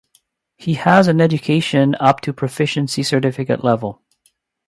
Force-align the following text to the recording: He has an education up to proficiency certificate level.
He 0.57 0.73
has 0.73 1.07
an 1.07 1.21
education 1.21 1.95
up 1.99 2.21
to 2.21 2.33
proficiency 2.33 3.03
certificate 3.03 3.63
level. 3.63 4.01